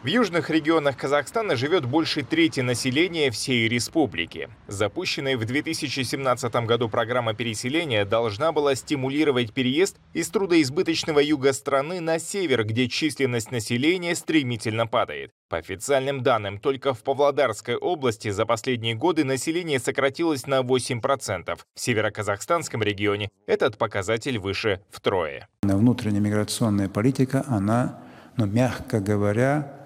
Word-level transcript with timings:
В 0.00 0.06
южных 0.06 0.48
регионах 0.48 0.96
Казахстана 0.96 1.56
живет 1.56 1.84
больше 1.84 2.22
трети 2.22 2.60
населения 2.60 3.32
всей 3.32 3.66
республики. 3.66 4.48
Запущенная 4.68 5.36
в 5.36 5.44
2017 5.44 6.54
году 6.66 6.88
программа 6.88 7.34
переселения 7.34 8.04
должна 8.04 8.52
была 8.52 8.76
стимулировать 8.76 9.52
переезд 9.52 9.96
из 10.12 10.28
трудоизбыточного 10.28 11.18
юга 11.18 11.52
страны 11.52 12.00
на 12.00 12.20
север, 12.20 12.64
где 12.64 12.86
численность 12.86 13.50
населения 13.50 14.14
стремительно 14.14 14.86
падает. 14.86 15.32
По 15.48 15.56
официальным 15.56 16.22
данным, 16.22 16.60
только 16.60 16.94
в 16.94 17.02
Павлодарской 17.02 17.74
области 17.74 18.30
за 18.30 18.46
последние 18.46 18.94
годы 18.94 19.24
население 19.24 19.80
сократилось 19.80 20.46
на 20.46 20.60
8%. 20.60 21.58
В 21.74 21.80
североказахстанском 21.80 22.84
регионе 22.84 23.30
этот 23.48 23.76
показатель 23.76 24.38
выше 24.38 24.80
втрое. 24.90 25.48
Внутренняя 25.64 26.20
миграционная 26.20 26.88
политика, 26.88 27.44
она, 27.48 27.98
ну, 28.36 28.46
мягко 28.46 29.00
говоря, 29.00 29.77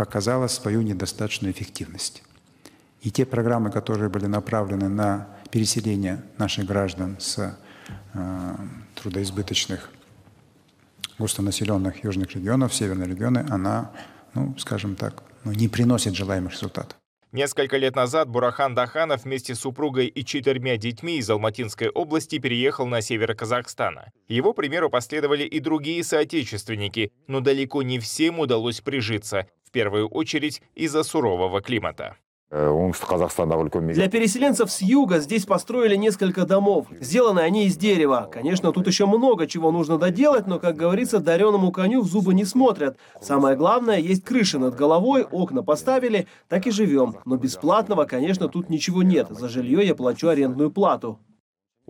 показала 0.00 0.46
свою 0.46 0.80
недостаточную 0.80 1.52
эффективность. 1.52 2.22
И 3.02 3.10
те 3.10 3.26
программы, 3.26 3.70
которые 3.70 4.08
были 4.08 4.24
направлены 4.24 4.88
на 4.88 5.28
переселение 5.50 6.22
наших 6.38 6.64
граждан 6.64 7.16
с 7.20 7.54
э, 8.14 8.56
трудоизбыточных 8.94 9.90
густонаселенных 11.18 12.02
южных 12.02 12.34
регионов, 12.34 12.74
северные 12.74 13.08
регионы, 13.10 13.44
она, 13.50 13.90
ну, 14.32 14.56
скажем 14.56 14.96
так, 14.96 15.22
ну, 15.44 15.52
не 15.52 15.68
приносит 15.68 16.14
желаемых 16.14 16.52
результатов. 16.52 16.96
Несколько 17.32 17.76
лет 17.76 17.94
назад 17.94 18.28
Бурахан 18.28 18.74
Даханов 18.74 19.22
вместе 19.22 19.54
с 19.54 19.60
супругой 19.60 20.06
и 20.08 20.24
четырьмя 20.24 20.76
детьми 20.76 21.18
из 21.18 21.30
Алматинской 21.30 21.88
области 21.88 22.38
переехал 22.38 22.86
на 22.86 23.02
север 23.02 23.36
Казахстана. 23.36 24.10
Его 24.26 24.52
примеру 24.52 24.90
последовали 24.90 25.44
и 25.44 25.60
другие 25.60 26.02
соотечественники, 26.02 27.12
но 27.28 27.38
далеко 27.38 27.82
не 27.82 28.00
всем 28.00 28.40
удалось 28.40 28.80
прижиться, 28.80 29.46
в 29.70 29.72
первую 29.72 30.08
очередь 30.08 30.62
из-за 30.74 31.04
сурового 31.04 31.60
климата. 31.60 32.16
Э, 32.50 32.68
Для 33.92 34.08
переселенцев 34.08 34.68
с 34.68 34.82
юга 34.82 35.20
здесь 35.20 35.46
построили 35.46 35.94
несколько 35.94 36.44
домов. 36.44 36.88
Сделаны 36.98 37.38
они 37.38 37.66
из 37.66 37.76
дерева. 37.76 38.28
Конечно, 38.32 38.72
тут 38.72 38.88
еще 38.88 39.06
много 39.06 39.46
чего 39.46 39.70
нужно 39.70 39.96
доделать, 39.98 40.48
но, 40.48 40.58
как 40.58 40.74
говорится, 40.74 41.20
дареному 41.20 41.70
коню 41.70 42.00
в 42.02 42.08
зубы 42.08 42.34
не 42.34 42.44
смотрят. 42.44 42.98
Самое 43.20 43.56
главное, 43.56 43.98
есть 43.98 44.24
крыша 44.24 44.58
над 44.58 44.74
головой, 44.74 45.22
окна 45.22 45.62
поставили, 45.62 46.26
так 46.48 46.66
и 46.66 46.72
живем. 46.72 47.18
Но 47.24 47.36
бесплатного, 47.36 48.04
конечно, 48.06 48.48
тут 48.48 48.70
ничего 48.70 49.04
нет. 49.04 49.28
За 49.30 49.48
жилье 49.48 49.86
я 49.86 49.94
плачу 49.94 50.26
арендную 50.26 50.72
плату. 50.72 51.20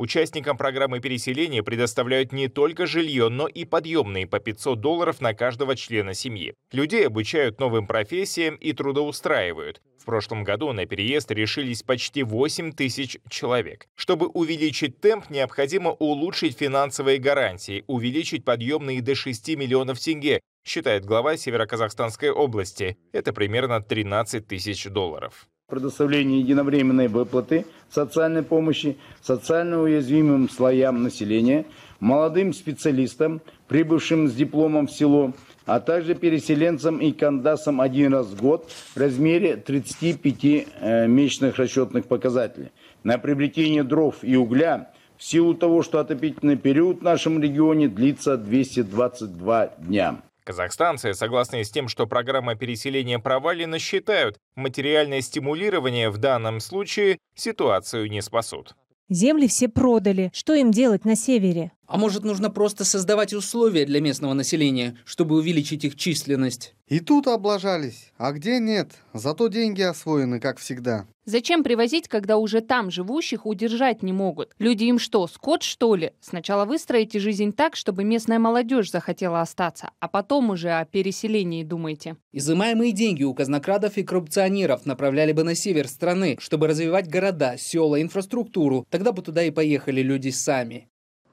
Участникам 0.00 0.56
программы 0.56 0.98
переселения 1.00 1.62
предоставляют 1.62 2.32
не 2.32 2.48
только 2.48 2.86
жилье, 2.86 3.28
но 3.28 3.46
и 3.46 3.66
подъемные 3.66 4.26
по 4.26 4.40
500 4.40 4.80
долларов 4.80 5.20
на 5.20 5.34
каждого 5.34 5.76
члена 5.76 6.14
семьи. 6.14 6.54
Людей 6.72 7.06
обучают 7.06 7.60
новым 7.60 7.86
профессиям 7.86 8.54
и 8.54 8.72
трудоустраивают. 8.72 9.82
В 9.98 10.06
прошлом 10.06 10.42
году 10.42 10.72
на 10.72 10.86
переезд 10.86 11.30
решились 11.32 11.82
почти 11.82 12.22
8 12.22 12.72
тысяч 12.72 13.18
человек. 13.28 13.88
Чтобы 13.94 14.28
увеличить 14.28 15.02
темп, 15.02 15.28
необходимо 15.28 15.90
улучшить 15.90 16.56
финансовые 16.56 17.18
гарантии, 17.18 17.84
увеличить 17.86 18.42
подъемные 18.42 19.02
до 19.02 19.14
6 19.14 19.54
миллионов 19.54 20.00
тенге, 20.00 20.40
считает 20.64 21.04
глава 21.04 21.36
Североказахстанской 21.36 22.30
области. 22.30 22.96
Это 23.12 23.34
примерно 23.34 23.82
13 23.82 24.48
тысяч 24.48 24.86
долларов 24.86 25.46
предоставление 25.70 26.40
единовременной 26.40 27.08
выплаты 27.08 27.64
социальной 27.88 28.42
помощи 28.42 28.98
социально 29.22 29.80
уязвимым 29.80 30.50
слоям 30.50 31.02
населения, 31.02 31.64
молодым 32.00 32.52
специалистам, 32.52 33.40
прибывшим 33.68 34.28
с 34.28 34.34
дипломом 34.34 34.86
в 34.86 34.92
село, 34.92 35.32
а 35.66 35.80
также 35.80 36.14
переселенцам 36.14 36.98
и 36.98 37.12
кандасам 37.12 37.80
один 37.80 38.12
раз 38.12 38.26
в 38.26 38.40
год 38.40 38.70
в 38.94 38.96
размере 38.96 39.56
35 39.56 40.44
э, 40.44 41.06
месячных 41.06 41.56
расчетных 41.56 42.06
показателей. 42.06 42.72
На 43.04 43.18
приобретение 43.18 43.84
дров 43.84 44.16
и 44.22 44.36
угля 44.36 44.90
в 45.16 45.24
силу 45.24 45.54
того, 45.54 45.82
что 45.82 45.98
отопительный 46.00 46.56
период 46.56 47.00
в 47.00 47.02
нашем 47.02 47.42
регионе 47.42 47.88
длится 47.88 48.36
222 48.36 49.66
дня. 49.78 50.22
Казахстанцы, 50.50 51.14
согласные 51.14 51.64
с 51.64 51.70
тем, 51.70 51.86
что 51.86 52.08
программа 52.08 52.56
переселения 52.56 53.20
провалена, 53.20 53.78
считают, 53.78 54.36
материальное 54.56 55.20
стимулирование 55.20 56.10
в 56.10 56.18
данном 56.18 56.58
случае 56.58 57.18
ситуацию 57.36 58.10
не 58.10 58.20
спасут. 58.20 58.74
Земли 59.08 59.46
все 59.46 59.68
продали. 59.68 60.32
Что 60.34 60.54
им 60.54 60.72
делать 60.72 61.04
на 61.04 61.14
севере? 61.14 61.70
А 61.90 61.96
может, 61.96 62.22
нужно 62.22 62.50
просто 62.50 62.84
создавать 62.84 63.34
условия 63.34 63.84
для 63.84 64.00
местного 64.00 64.32
населения, 64.32 64.96
чтобы 65.04 65.34
увеличить 65.34 65.84
их 65.84 65.96
численность? 65.96 66.76
И 66.86 67.00
тут 67.00 67.26
облажались. 67.26 68.12
А 68.16 68.30
где 68.30 68.60
нет? 68.60 68.92
Зато 69.12 69.48
деньги 69.48 69.82
освоены, 69.82 70.38
как 70.38 70.58
всегда. 70.58 71.08
Зачем 71.24 71.64
привозить, 71.64 72.06
когда 72.06 72.36
уже 72.36 72.60
там 72.60 72.92
живущих 72.92 73.44
удержать 73.44 74.04
не 74.04 74.12
могут? 74.12 74.52
Люди 74.60 74.84
им 74.84 75.00
что, 75.00 75.26
скот 75.26 75.64
что 75.64 75.96
ли? 75.96 76.12
Сначала 76.20 76.64
выстроите 76.64 77.18
жизнь 77.18 77.52
так, 77.52 77.74
чтобы 77.74 78.04
местная 78.04 78.38
молодежь 78.38 78.92
захотела 78.92 79.40
остаться, 79.40 79.90
а 79.98 80.06
потом 80.06 80.50
уже 80.50 80.70
о 80.70 80.84
переселении 80.84 81.64
думайте. 81.64 82.16
Изымаемые 82.32 82.92
деньги 82.92 83.24
у 83.24 83.34
казнокрадов 83.34 83.96
и 83.96 84.04
коррупционеров 84.04 84.86
направляли 84.86 85.32
бы 85.32 85.42
на 85.42 85.56
север 85.56 85.88
страны, 85.88 86.36
чтобы 86.38 86.68
развивать 86.68 87.08
города, 87.08 87.56
села, 87.58 88.00
инфраструктуру. 88.00 88.86
Тогда 88.90 89.10
бы 89.10 89.22
туда 89.22 89.42
и 89.42 89.50
поехали 89.50 90.02
люди 90.02 90.28
сами. 90.28 90.86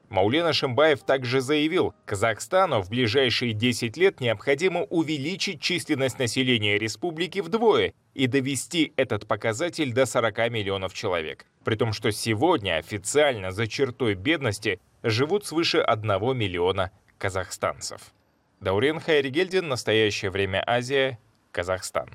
Маулена 0.08 0.52
Шимбаев 0.54 1.02
также 1.02 1.40
заявил, 1.40 1.94
Казахстану 2.06 2.80
в 2.80 2.88
ближайшие 2.88 3.52
10 3.52 3.96
лет 3.98 4.20
необходимо 4.20 4.82
увеличить 4.84 5.60
численность 5.60 6.18
населения 6.18 6.78
республики 6.78 7.40
вдвое 7.40 7.92
и 8.14 8.26
довести 8.26 8.94
этот 8.96 9.26
показатель 9.26 9.92
до 9.92 10.06
40 10.06 10.50
миллионов 10.50 10.94
человек. 10.94 11.44
При 11.64 11.76
том, 11.76 11.92
что 11.92 12.10
сегодня 12.10 12.76
официально 12.78 13.50
за 13.50 13.66
чертой 13.66 14.14
бедности 14.14 14.80
живут 15.02 15.44
свыше 15.44 15.78
1 15.78 16.36
миллиона 16.36 16.90
казахстанцев. 17.18 18.00
Даурен 18.60 19.00
Хайригельдин, 19.00 19.68
Настоящее 19.68 20.30
время 20.30 20.64
Азия, 20.66 21.18
Казахстан. 21.52 22.08